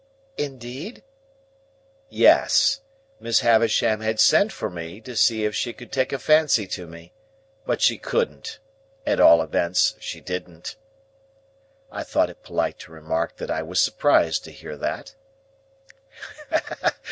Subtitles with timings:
[0.39, 1.03] "Indeed?"
[2.09, 2.81] "Yes.
[3.19, 6.87] Miss Havisham had sent for me, to see if she could take a fancy to
[6.87, 7.13] me.
[7.67, 10.75] But she couldn't,—at all events, she didn't."
[11.91, 15.13] I thought it polite to remark that I was surprised to hear that.